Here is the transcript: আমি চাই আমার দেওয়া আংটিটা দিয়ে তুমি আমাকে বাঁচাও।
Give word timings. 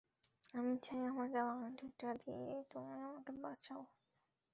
আমি 0.53 0.73
চাই 0.83 1.01
আমার 1.05 1.27
দেওয়া 1.31 1.53
আংটিটা 1.59 2.09
দিয়ে 2.21 2.45
তুমি 2.71 2.95
আমাকে 3.01 3.31
বাঁচাও। 3.43 3.81